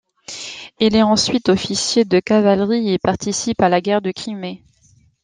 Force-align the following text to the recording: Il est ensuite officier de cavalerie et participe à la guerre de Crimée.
Il 0.79 0.95
est 0.95 1.03
ensuite 1.03 1.49
officier 1.49 2.05
de 2.05 2.19
cavalerie 2.19 2.91
et 2.91 2.97
participe 2.97 3.61
à 3.61 3.69
la 3.69 3.81
guerre 3.81 4.01
de 4.01 4.09
Crimée. 4.09 4.63